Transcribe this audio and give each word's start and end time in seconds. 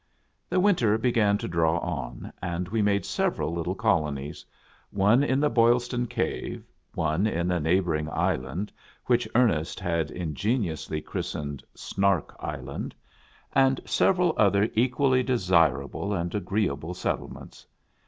The 0.49 0.59
winter 0.59 0.97
began 0.97 1.37
to 1.37 1.47
draw 1.47 1.77
on, 1.77 2.33
and 2.41 2.67
we 2.67 2.81
made 2.81 3.05
several 3.05 3.53
little 3.53 3.75
colonies: 3.75 4.43
one 4.89 5.23
in 5.23 5.39
the 5.39 5.47
Boilstone 5.51 6.07
Cave; 6.09 6.63
one 6.95 7.27
in 7.27 7.51
a 7.51 7.59
neighboring 7.59 8.09
island, 8.09 8.71
which 9.05 9.27
Ernest 9.35 9.79
had 9.79 10.09
ingeniously 10.09 11.01
christened 11.01 11.63
Snark 11.75 12.35
Island; 12.39 12.95
and 13.53 13.79
several 13.85 14.33
other 14.37 14.71
equally 14.73 15.21
desirable 15.21 16.13
and 16.15 16.33
agreeable 16.33 16.95
settlements. 16.95 17.67